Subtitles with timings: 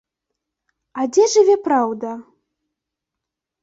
[1.01, 2.19] А дзе жыве праўда?